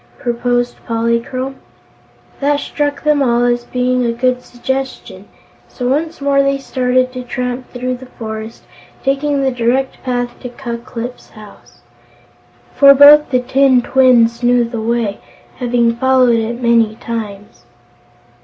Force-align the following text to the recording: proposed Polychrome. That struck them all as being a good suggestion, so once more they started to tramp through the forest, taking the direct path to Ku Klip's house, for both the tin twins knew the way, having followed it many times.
proposed 0.17 0.83
Polychrome. 0.87 1.57
That 2.39 2.59
struck 2.59 3.03
them 3.03 3.21
all 3.21 3.43
as 3.45 3.65
being 3.65 4.03
a 4.03 4.11
good 4.11 4.41
suggestion, 4.41 5.27
so 5.67 5.87
once 5.87 6.19
more 6.19 6.41
they 6.41 6.57
started 6.57 7.13
to 7.13 7.21
tramp 7.21 7.69
through 7.71 7.97
the 7.97 8.07
forest, 8.07 8.63
taking 9.03 9.43
the 9.43 9.51
direct 9.51 10.01
path 10.01 10.39
to 10.39 10.49
Ku 10.49 10.79
Klip's 10.79 11.29
house, 11.29 11.81
for 12.73 12.95
both 12.95 13.29
the 13.29 13.41
tin 13.41 13.83
twins 13.83 14.41
knew 14.41 14.63
the 14.67 14.81
way, 14.81 15.19
having 15.57 15.95
followed 15.95 16.39
it 16.39 16.59
many 16.59 16.95
times. 16.95 17.65